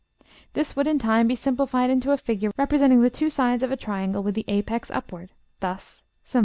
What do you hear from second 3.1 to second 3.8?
two sides of a